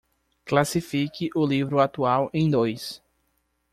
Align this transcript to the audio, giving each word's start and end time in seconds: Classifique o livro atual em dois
Classifique 0.45 1.29
o 1.35 1.45
livro 1.45 1.79
atual 1.79 2.27
em 2.33 2.49
dois 2.49 3.03